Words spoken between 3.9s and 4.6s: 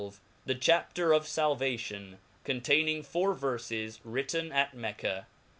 V^ritteK